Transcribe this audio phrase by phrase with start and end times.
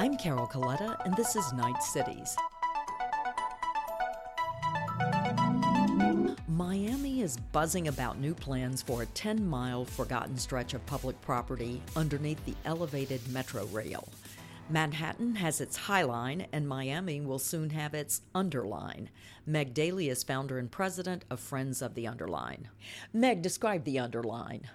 [0.00, 2.36] I'm Carol Coletta, and this is Knight Cities.
[6.46, 11.82] Miami is buzzing about new plans for a 10 mile forgotten stretch of public property
[11.96, 14.08] underneath the elevated metro rail.
[14.70, 19.10] Manhattan has its High Line, and Miami will soon have its Underline.
[19.46, 22.68] Meg Daly is founder and president of Friends of the Underline.
[23.12, 24.68] Meg, describe the Underline.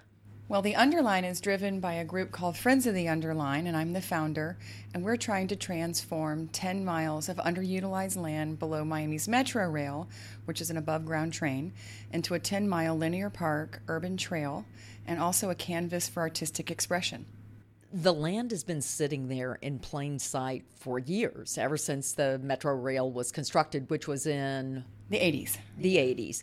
[0.46, 3.94] Well, the Underline is driven by a group called Friends of the Underline, and I'm
[3.94, 4.58] the founder.
[4.92, 10.06] And we're trying to transform 10 miles of underutilized land below Miami's Metro Rail,
[10.44, 11.72] which is an above ground train,
[12.12, 14.66] into a 10 mile linear park, urban trail,
[15.06, 17.24] and also a canvas for artistic expression.
[17.90, 22.74] The land has been sitting there in plain sight for years, ever since the Metro
[22.74, 25.56] Rail was constructed, which was in the 80s.
[25.78, 26.42] The 80s.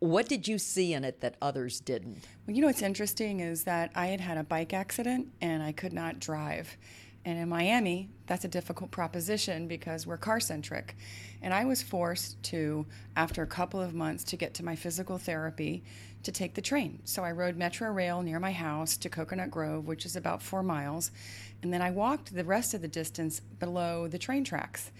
[0.00, 2.24] What did you see in it that others didn't?
[2.46, 5.72] Well, you know what's interesting is that I had had a bike accident and I
[5.72, 6.76] could not drive.
[7.24, 10.96] And in Miami, that's a difficult proposition because we're car centric.
[11.42, 12.86] And I was forced to,
[13.16, 15.82] after a couple of months, to get to my physical therapy
[16.22, 17.00] to take the train.
[17.04, 20.62] So I rode Metro Rail near my house to Coconut Grove, which is about four
[20.62, 21.10] miles.
[21.62, 24.92] And then I walked the rest of the distance below the train tracks.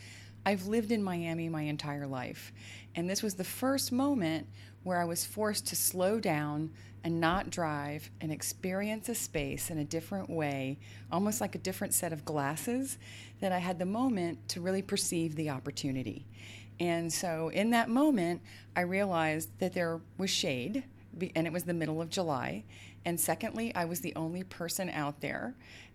[0.44, 2.52] I've lived in Miami my entire life.
[2.94, 4.46] And this was the first moment
[4.82, 6.70] where I was forced to slow down
[7.04, 10.78] and not drive and experience a space in a different way,
[11.12, 12.98] almost like a different set of glasses,
[13.40, 16.26] that I had the moment to really perceive the opportunity.
[16.80, 18.40] And so in that moment,
[18.76, 20.84] I realized that there was shade,
[21.34, 22.64] and it was the middle of July.
[23.04, 25.54] And secondly, I was the only person out there.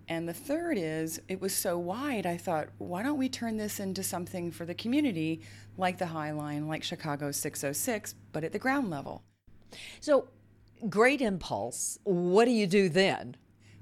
[0.09, 3.79] And the third is, it was so wide, I thought, why don't we turn this
[3.79, 5.41] into something for the community,
[5.77, 9.23] like the High Line, like Chicago 606, but at the ground level?
[10.01, 10.27] So,
[10.89, 11.97] great impulse.
[12.03, 13.37] What do you do then?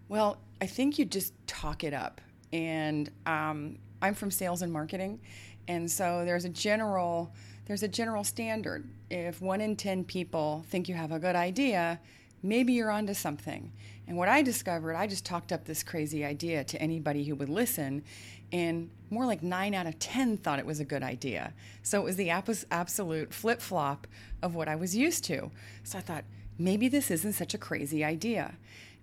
[0.08, 2.22] Well, I think you just talk it up.
[2.54, 5.22] And um, I'm from sales and marketing,
[5.68, 7.34] and so there's a general
[7.66, 8.90] there's a general standard.
[9.10, 12.00] If one in ten people think you have a good idea,
[12.44, 13.72] maybe you're onto something.
[14.08, 17.50] And what I discovered, I just talked up this crazy idea to anybody who would
[17.50, 18.04] listen,
[18.52, 21.54] and more like nine out of 10 thought it was a good idea.
[21.84, 24.08] So it was the absolute flip flop
[24.42, 25.52] of what I was used to.
[25.84, 26.26] So I thought,
[26.58, 28.56] maybe this isn't such a crazy idea.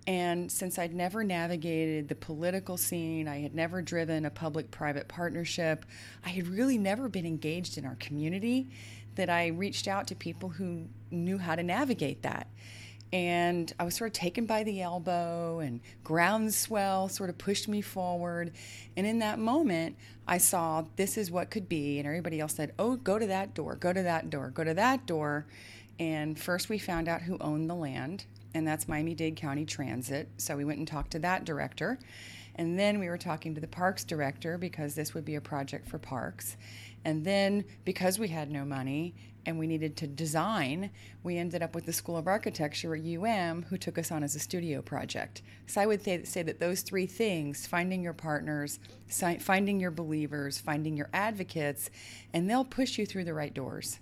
[0.07, 5.09] And since I'd never navigated the political scene, I had never driven a public private
[5.09, 5.85] partnership,
[6.25, 8.69] I had really never been engaged in our community,
[9.17, 12.47] that I reached out to people who knew how to navigate that
[13.13, 17.81] and I was sort of taken by the elbow, and groundswell sort of pushed me
[17.81, 18.53] forward.
[18.97, 19.97] And in that moment,
[20.27, 23.55] I saw this is what could be, and everybody else said, "Oh, go to that
[23.55, 25.47] door, go to that door, go to that door."
[25.99, 28.25] And first, we found out who owned the land,
[28.55, 30.29] and that's Miami Dade County Transit.
[30.37, 31.99] So we went and talked to that director.
[32.55, 35.89] And then we were talking to the parks director because this would be a project
[35.89, 36.57] for parks.
[37.05, 39.15] And then, because we had no money
[39.47, 40.91] and we needed to design,
[41.23, 44.35] we ended up with the School of Architecture at UM, who took us on as
[44.35, 45.41] a studio project.
[45.67, 48.79] So I would say, say that those three things finding your partners,
[49.41, 51.89] finding your believers, finding your advocates,
[52.35, 54.01] and they'll push you through the right doors.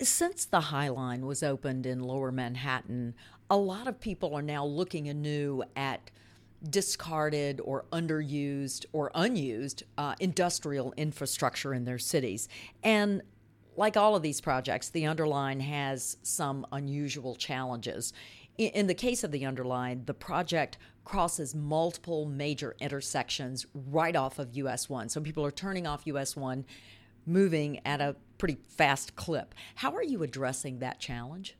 [0.00, 3.14] Since the High Line was opened in lower Manhattan,
[3.50, 6.10] a lot of people are now looking anew at
[6.70, 12.48] discarded or underused or unused uh, industrial infrastructure in their cities.
[12.82, 13.22] And
[13.76, 18.12] like all of these projects, the Underline has some unusual challenges.
[18.56, 24.56] In the case of the Underline, the project crosses multiple major intersections right off of
[24.56, 25.08] US 1.
[25.08, 26.64] So people are turning off US 1,
[27.26, 29.54] moving at a pretty fast clip.
[29.76, 31.56] How are you addressing that challenge?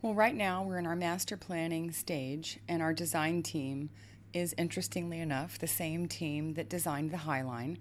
[0.00, 3.90] Well, right now we're in our master planning stage, and our design team
[4.32, 7.78] is, interestingly enough, the same team that designed the High Line.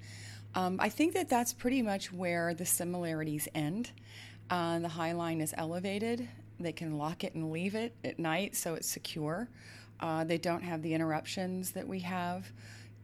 [0.55, 3.91] Um, I think that that's pretty much where the similarities end.
[4.49, 6.27] Uh, the High Line is elevated.
[6.59, 9.47] They can lock it and leave it at night so it's secure.
[9.99, 12.51] Uh, they don't have the interruptions that we have,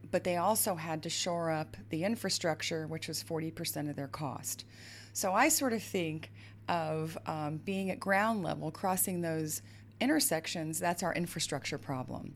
[0.09, 4.66] but they also had to shore up the infrastructure, which was 40% of their cost.
[5.14, 6.32] So I sort of think
[6.70, 9.62] of um, being at ground level, crossing those
[10.00, 12.34] intersections, that's our infrastructure problem.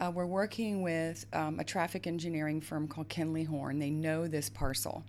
[0.00, 3.78] Uh, we're working with um, a traffic engineering firm called Kimley-Horn.
[3.78, 5.04] They know this parcel.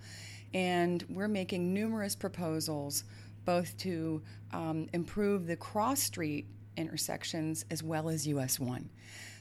[0.53, 3.03] And we're making numerous proposals
[3.45, 4.21] both to
[4.51, 6.45] um, improve the cross street
[6.77, 8.89] intersections as well as US 1.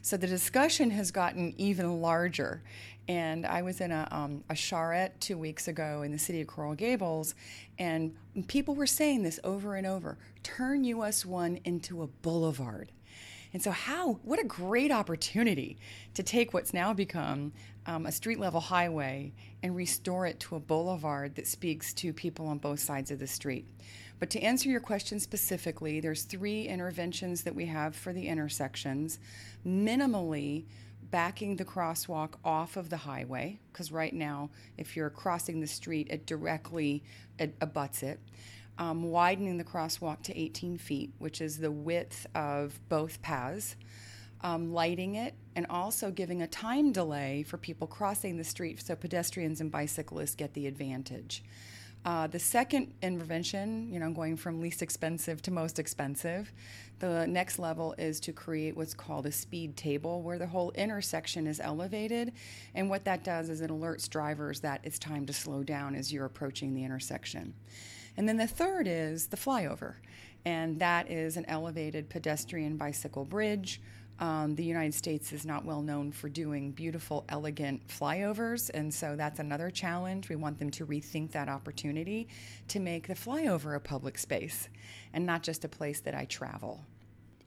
[0.03, 2.63] So the discussion has gotten even larger.
[3.09, 6.47] And I was in a, um, a charrette two weeks ago in the city of
[6.47, 7.35] Coral Gables,
[7.79, 8.15] and
[8.47, 12.93] people were saying this over and over turn US 1 into a boulevard.
[13.53, 15.77] And so, how, what a great opportunity
[16.15, 17.53] to take what's now become
[17.87, 19.33] um, a street level highway
[19.63, 23.27] and restore it to a boulevard that speaks to people on both sides of the
[23.27, 23.67] street.
[24.23, 29.19] But to answer your question specifically, there's three interventions that we have for the intersections.
[29.67, 30.67] Minimally,
[31.11, 36.07] backing the crosswalk off of the highway, because right now, if you're crossing the street,
[36.09, 37.03] it directly
[37.61, 38.21] abuts it.
[38.79, 43.75] Um, widening the crosswalk to 18 feet, which is the width of both paths.
[44.43, 48.95] Um, lighting it, and also giving a time delay for people crossing the street so
[48.95, 51.43] pedestrians and bicyclists get the advantage.
[52.05, 56.53] Uh, the second intervention, you know, going from least expensive to most expensive,
[56.99, 61.47] the next level is to create what's called a speed table where the whole intersection
[61.47, 62.33] is elevated.
[62.75, 66.13] And what that does is it alerts drivers that it's time to slow down as
[66.13, 67.55] you're approaching the intersection.
[68.17, 69.95] And then the third is the flyover,
[70.45, 73.81] and that is an elevated pedestrian bicycle bridge
[74.19, 79.17] um, the United States is not well known for doing beautiful, elegant flyovers, and so
[79.17, 80.29] that's another challenge.
[80.29, 82.29] We want them to rethink that opportunity
[82.69, 84.69] to make the flyover a public space
[85.13, 86.85] and not just a place that I travel.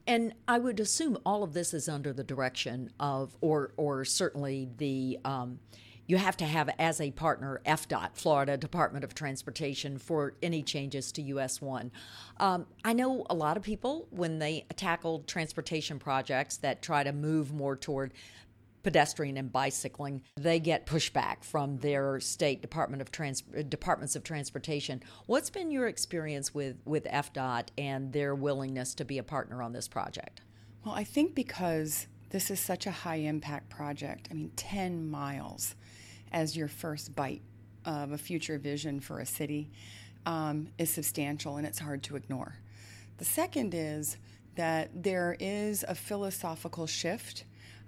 [0.08, 4.70] And I would assume all of this is under the direction of, or or certainly
[4.78, 5.60] the um,
[6.08, 11.12] you have to have as a partner FDOT, Florida Department of Transportation, for any changes
[11.14, 11.92] to US 1.
[12.40, 17.12] Um, I know a lot of people, when they tackle transportation projects that try to
[17.12, 18.14] move more toward
[18.84, 25.02] pedestrian and bicycling, they get pushback from their state department of trans- departments of transportation.
[25.26, 29.74] What's been your experience with with FDOT and their willingness to be a partner on
[29.74, 30.42] this project?
[30.86, 34.28] Well, I think because this is such a high impact project.
[34.30, 35.74] I mean, 10 miles
[36.32, 37.42] as your first bite
[37.86, 39.70] of a future vision for a city
[40.26, 42.56] um, is substantial and it's hard to ignore.
[43.18, 44.18] The second is
[44.56, 47.46] that there is a philosophical shift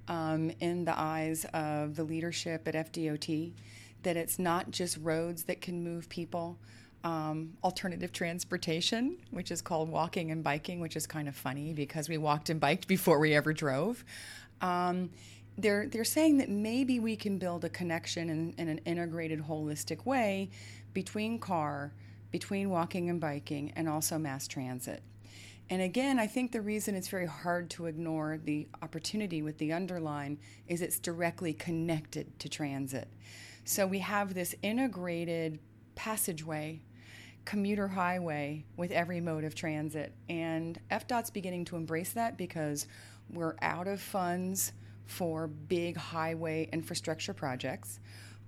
[0.07, 3.53] um, in the eyes of the leadership at FDOT
[4.03, 6.57] that it's not just roads that can move people.
[7.03, 12.09] Um, alternative transportation, which is called walking and biking, which is kind of funny because
[12.09, 14.03] we walked and biked before we ever drove.
[14.61, 15.11] Um,
[15.57, 20.05] they're they're saying that maybe we can build a connection in, in an integrated, holistic
[20.05, 20.49] way
[20.93, 21.93] between car,
[22.31, 25.01] between walking and biking, and also mass transit.
[25.69, 29.73] And again, I think the reason it's very hard to ignore the opportunity with the
[29.73, 33.09] underline is it's directly connected to transit.
[33.65, 35.59] So we have this integrated
[35.95, 36.81] passageway,
[37.43, 40.13] commuter highway with every mode of transit.
[40.29, 42.87] And FDOT's beginning to embrace that because
[43.29, 44.71] we're out of funds
[45.07, 47.99] for big highway infrastructure projects.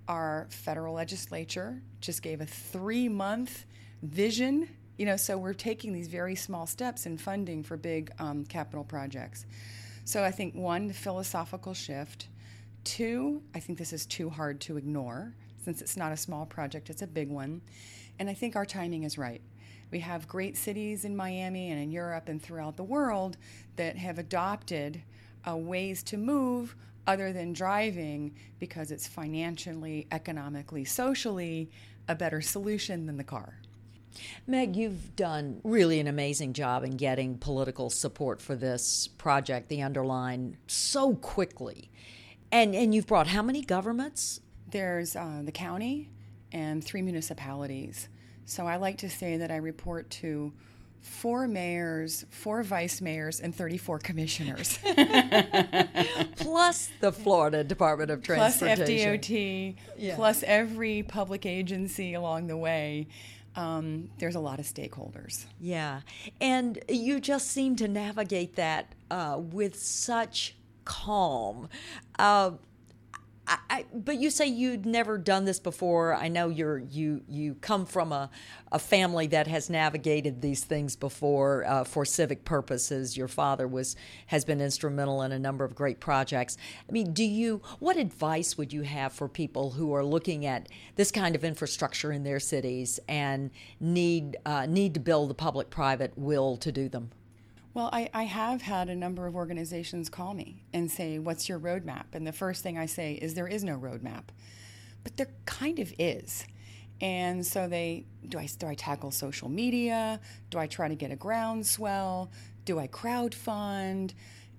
[0.08, 3.66] Our federal legislature just gave a three month
[4.02, 4.68] vision.
[4.96, 8.84] You know, so we're taking these very small steps in funding for big um, capital
[8.84, 9.46] projects.
[10.04, 12.28] So I think one, the philosophical shift.
[12.84, 15.34] Two, I think this is too hard to ignore
[15.64, 17.60] since it's not a small project, it's a big one.
[18.18, 19.40] And I think our timing is right.
[19.90, 23.36] We have great cities in Miami and in Europe and throughout the world
[23.76, 25.02] that have adopted
[25.48, 26.76] uh, ways to move
[27.06, 31.70] other than driving because it's financially, economically, socially
[32.08, 33.60] a better solution than the car.
[34.46, 39.82] Meg, you've done really an amazing job in getting political support for this project, the
[39.82, 41.90] underline, so quickly.
[42.52, 44.40] And and you've brought how many governments?
[44.68, 46.10] There's uh, the county
[46.52, 48.08] and three municipalities.
[48.44, 50.52] So I like to say that I report to
[51.00, 54.78] four mayors, four vice mayors, and 34 commissioners.
[56.36, 58.86] plus the Florida Department of Transportation.
[58.86, 60.14] Plus FDOT, yeah.
[60.16, 63.08] plus every public agency along the way.
[63.56, 65.46] Um, there's a lot of stakeholders.
[65.60, 66.00] Yeah.
[66.40, 70.54] And you just seem to navigate that uh, with such
[70.84, 71.68] calm.
[72.18, 72.52] Uh,
[73.50, 76.14] I, but you say you'd never done this before.
[76.14, 78.30] I know you're you you come from a,
[78.70, 83.16] a family that has navigated these things before uh, for civic purposes.
[83.16, 86.56] Your father was has been instrumental in a number of great projects.
[86.88, 90.68] I mean, do you what advice would you have for people who are looking at
[90.94, 95.70] this kind of infrastructure in their cities and need uh, need to build the public
[95.70, 97.10] private will to do them?
[97.72, 101.60] Well, I, I have had a number of organizations call me and say, What's your
[101.60, 102.06] roadmap?
[102.14, 104.24] And the first thing I say is, There is no roadmap.
[105.04, 106.44] But there kind of is.
[107.00, 110.20] And so they do I do I tackle social media?
[110.50, 112.30] Do I try to get a groundswell?
[112.64, 114.12] Do I crowdfund?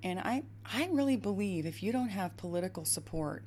[0.04, 3.44] And I I really believe if you don't have political support,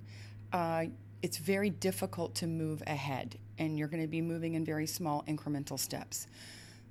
[0.52, 0.85] uh,
[1.23, 5.25] it's very difficult to move ahead, and you're going to be moving in very small
[5.26, 6.28] incremental steps.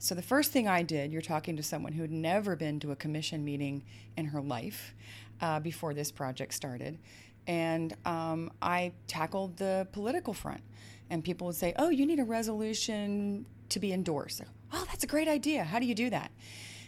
[0.03, 2.91] So the first thing I did, you're talking to someone who had never been to
[2.91, 3.85] a commission meeting
[4.17, 4.93] in her life
[5.39, 6.99] uh, before this project started.
[7.47, 10.59] And um, I tackled the political front.
[11.09, 14.41] And people would say, Oh, you need a resolution to be endorsed.
[14.73, 15.63] Oh, that's a great idea.
[15.63, 16.31] How do you do that?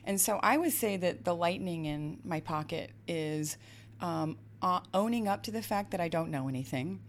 [0.04, 3.56] And so I would say that the lightning in my pocket is
[4.02, 4.38] um,
[4.94, 7.00] owning up to the fact that I don't know anything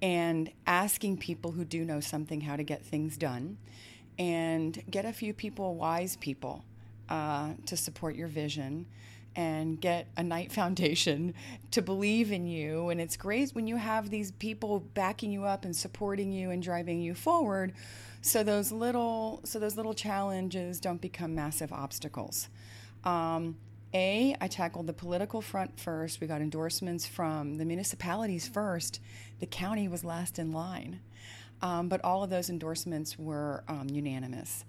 [0.00, 3.58] and asking people who do know something how to get things done
[4.18, 6.64] and get a few people, wise people,
[7.08, 8.86] uh, to support your vision
[9.36, 11.34] and get a Knight Foundation
[11.70, 12.88] to believe in you.
[12.88, 16.62] And it's great when you have these people backing you up and supporting you and
[16.62, 17.72] driving you forward.
[18.20, 22.48] So those little, so those little challenges don't become massive obstacles.
[23.04, 23.56] Um,
[23.94, 26.20] a, I tackled the political front first.
[26.20, 29.00] We got endorsements from the municipalities first.
[29.38, 31.00] The county was last in line.
[31.60, 34.64] Um, but all of those endorsements were um, unanimous.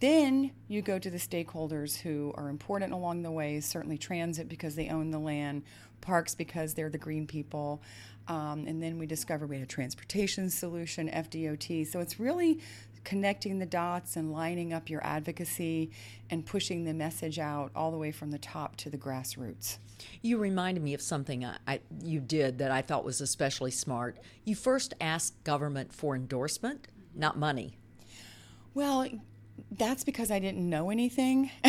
[0.00, 4.74] Then you go to the stakeholders who are important along the way, certainly transit because
[4.74, 5.62] they own the land,
[6.00, 7.80] parks because they're the green people.
[8.26, 11.86] Um, and then we discover we had a transportation solution, FDOT.
[11.86, 12.60] So it's really
[13.04, 15.90] connecting the dots and lining up your advocacy
[16.30, 19.78] and pushing the message out all the way from the top to the grassroots.
[20.22, 24.18] You reminded me of something I, I, you did that I thought was especially smart.
[24.44, 27.78] You first asked government for endorsement, not money.
[28.72, 29.06] Well,
[29.70, 31.50] that's because I didn't know anything.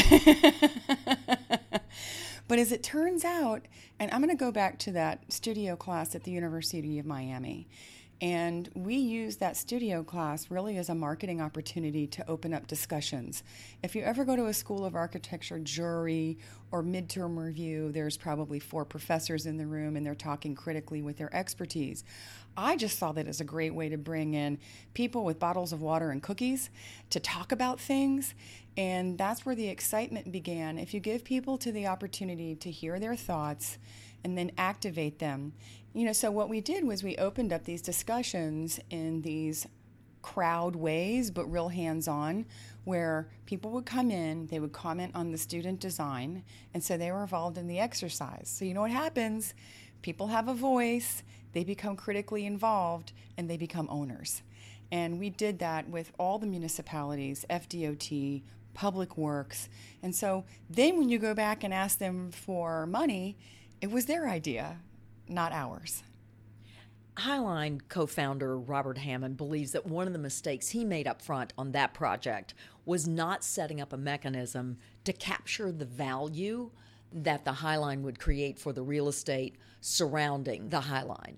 [2.48, 3.68] but as it turns out,
[4.00, 7.68] and I'm going to go back to that studio class at the University of Miami.
[8.22, 13.44] And we use that studio class really as a marketing opportunity to open up discussions.
[13.84, 16.38] If you ever go to a School of Architecture jury
[16.72, 21.18] or midterm review, there's probably four professors in the room and they're talking critically with
[21.18, 22.06] their expertise.
[22.56, 24.60] I just saw that as a great way to bring in
[24.94, 26.70] people with bottles of water and cookies
[27.10, 28.34] to talk about things.
[28.78, 30.78] And that's where the excitement began.
[30.78, 33.78] If you give people to the opportunity to hear their thoughts
[34.24, 35.54] and then activate them,
[35.96, 39.66] you know, so what we did was we opened up these discussions in these
[40.22, 42.46] crowd ways, but real hands on,
[42.84, 47.14] where people would come in, they would comment on the student design, and so they
[47.14, 48.54] were involved in the exercise.
[48.54, 49.54] So, you know what happens?
[50.02, 51.24] People have a voice,
[51.54, 54.42] they become critically involved, and they become owners.
[54.92, 59.70] And we did that with all the municipalities, FDOT, Public Works.
[60.04, 63.38] And so then when you go back and ask them for money,
[63.80, 64.80] it was their idea
[65.28, 66.04] not ours.
[67.18, 71.54] Highline co founder Robert Hammond believes that one of the mistakes he made up front
[71.58, 72.54] on that project
[72.86, 76.72] was not setting up a mechanism to capture the value
[77.14, 81.38] that the Highline would create for the real estate surrounding the Highline.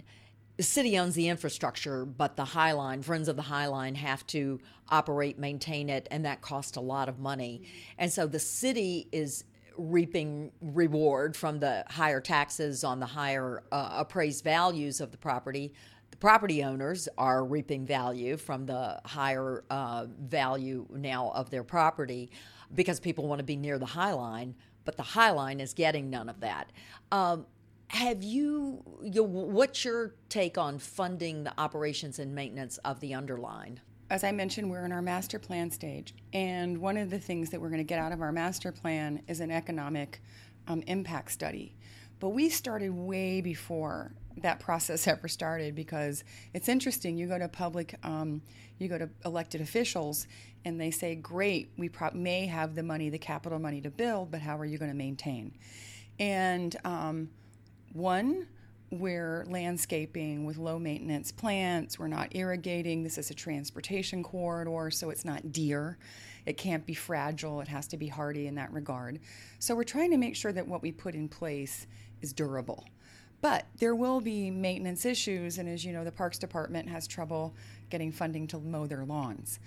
[0.58, 5.38] The city owns the infrastructure, but the Highline, Friends of the Highline, have to operate,
[5.38, 7.62] maintain it, and that costs a lot of money.
[8.00, 9.44] And so the city is
[9.78, 15.74] reaping reward from the higher taxes on the higher uh, appraised values of the property.
[16.12, 22.32] The property owners are reaping value from the higher uh, value now of their property
[22.74, 24.56] because people want to be near the High Line,
[24.86, 26.72] but the High Line is getting none of that.
[27.12, 27.46] Um,
[27.90, 33.80] have you, you, what's your take on funding the operations and maintenance of the underline?
[34.10, 36.14] As I mentioned, we're in our master plan stage.
[36.34, 39.22] And one of the things that we're going to get out of our master plan
[39.28, 40.22] is an economic
[40.68, 41.76] um, impact study.
[42.20, 46.24] But we started way before that process ever started because
[46.54, 47.18] it's interesting.
[47.18, 48.42] You go to public, um,
[48.80, 50.28] you go to elected officials,
[50.64, 54.32] and they say, Great, we pro- may have the money, the capital money to build,
[54.32, 55.54] but how are you going to maintain?
[56.20, 57.30] And um,
[57.94, 58.48] one,
[58.90, 62.00] we're landscaping with low maintenance plants.
[62.00, 63.04] We're not irrigating.
[63.04, 65.98] This is a transportation corridor, so it's not deer.
[66.46, 67.60] It can't be fragile.
[67.60, 69.20] It has to be hardy in that regard.
[69.60, 71.86] So we're trying to make sure that what we put in place
[72.22, 72.86] is durable.
[73.42, 77.54] But there will be maintenance issues, and as you know, the Parks Department has trouble
[77.90, 79.60] getting funding to mow their lawns.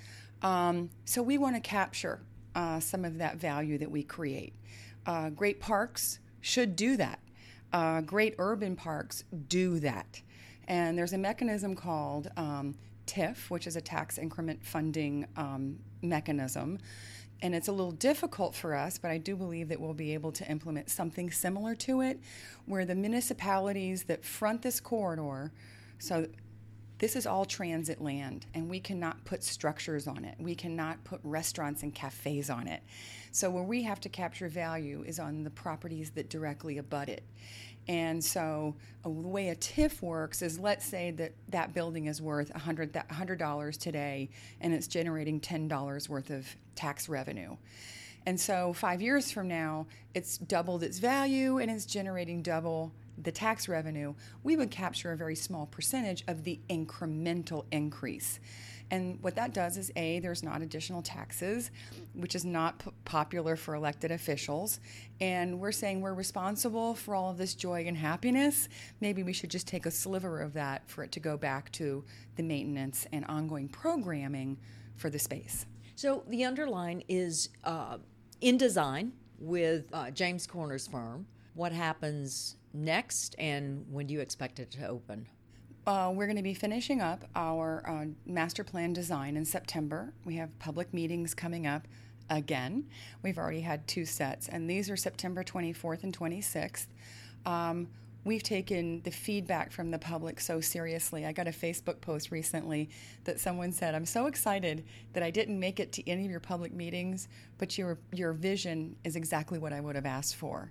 [0.42, 2.20] Um, so we want to capture
[2.54, 4.54] uh, some of that value that we create.
[5.06, 7.19] Uh, great parks should do that
[7.72, 10.20] uh, great urban parks do that.
[10.68, 12.74] And there's a mechanism called um,
[13.06, 16.78] TIF, which is a tax increment funding um, mechanism.
[17.42, 20.30] And it's a little difficult for us, but I do believe that we'll be able
[20.32, 22.20] to implement something similar to it,
[22.66, 25.50] where the municipalities that front this corridor,
[25.98, 26.26] so
[27.00, 30.34] this is all transit land and we cannot put structures on it.
[30.38, 32.82] We cannot put restaurants and cafes on it.
[33.32, 37.24] So, where we have to capture value is on the properties that directly abut it.
[37.88, 42.52] And so, the way a TIF works is let's say that that building is worth
[42.52, 44.28] $100, $100 today
[44.60, 47.56] and it's generating $10 worth of tax revenue.
[48.26, 52.92] And so, five years from now, it's doubled its value and it's generating double
[53.22, 58.40] the tax revenue, we would capture a very small percentage of the incremental increase.
[58.90, 61.70] And what that does is A, there's not additional taxes,
[62.14, 64.80] which is not p- popular for elected officials.
[65.20, 68.68] And we're saying we're responsible for all of this joy and happiness.
[69.00, 72.04] Maybe we should just take a sliver of that for it to go back to
[72.34, 74.58] the maintenance and ongoing programming
[74.96, 75.66] for the space.
[75.94, 77.98] So the underline is uh,
[78.40, 81.26] in design with uh, James Corner's firm.
[81.54, 85.26] What happens next, and when do you expect it to open?
[85.86, 90.12] Uh, we're going to be finishing up our uh, master plan design in September.
[90.24, 91.88] We have public meetings coming up
[92.28, 92.86] again.
[93.22, 96.86] We've already had two sets, and these are September 24th and 26th.
[97.46, 97.88] Um,
[98.24, 101.24] we've taken the feedback from the public so seriously.
[101.24, 102.90] I got a Facebook post recently
[103.24, 106.40] that someone said, "I'm so excited that I didn't make it to any of your
[106.40, 110.70] public meetings, but your your vision is exactly what I would have asked for."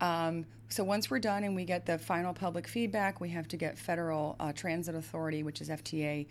[0.00, 3.56] Um, so once we're done and we get the final public feedback, we have to
[3.56, 6.26] get Federal uh, Transit Authority, which is FTA,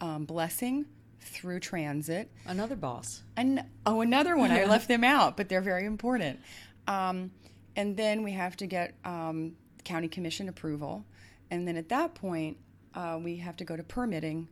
[0.00, 0.86] um, blessing
[1.20, 2.30] through transit.
[2.46, 3.22] Another boss.
[3.36, 4.50] And oh, another one.
[4.50, 6.40] I left them out, but they're very important.
[6.86, 7.30] Um,
[7.74, 11.04] and then we have to get um, county commission approval,
[11.50, 12.58] and then at that point,
[12.94, 14.48] uh, we have to go to permitting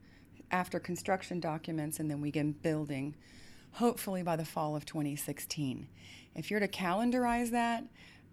[0.51, 3.15] after construction documents, and then we get building.
[3.73, 5.89] Hopefully by the fall of 2016.
[6.37, 7.85] If you're to calendarize that,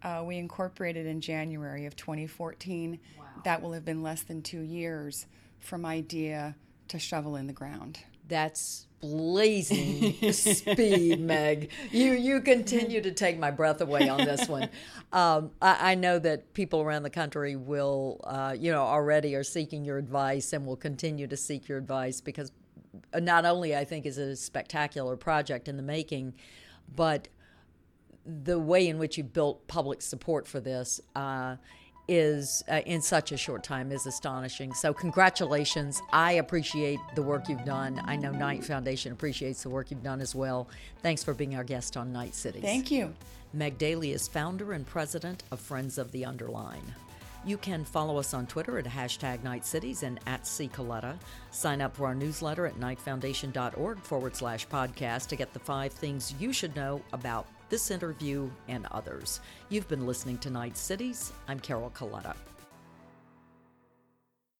[0.03, 2.99] uh, we incorporated in January of 2014.
[3.17, 3.25] Wow.
[3.43, 5.25] That will have been less than two years
[5.59, 6.55] from idea
[6.89, 7.99] to shovel in the ground.
[8.31, 11.69] That's blazing speed, Meg.
[11.91, 14.69] You you continue to take my breath away on this one.
[15.13, 19.43] Um, I, I, know that people around the country will, uh, you know, already are
[19.43, 22.53] seeking your advice and will continue to seek your advice because
[23.19, 26.35] not only I think is it a spectacular project in the making,
[26.95, 27.27] but
[28.25, 31.57] the way in which you built public support for this uh,
[32.07, 34.73] is uh, in such a short time is astonishing.
[34.73, 36.01] So congratulations.
[36.11, 38.01] I appreciate the work you've done.
[38.05, 40.67] I know Knight Foundation appreciates the work you've done as well.
[41.01, 42.63] Thanks for being our guest on Knight Cities.
[42.63, 43.13] Thank you.
[43.53, 46.93] Meg Daly is founder and president of Friends of the Underline.
[47.43, 50.67] You can follow us on Twitter at hashtag Knight Cities and at C.
[50.67, 51.17] Coletta.
[51.49, 56.35] Sign up for our newsletter at knightfoundation.org forward slash podcast to get the five things
[56.39, 59.39] you should know about this interview, and others.
[59.69, 61.31] You've been listening to Knight Cities.
[61.47, 62.35] I'm Carol Coletta.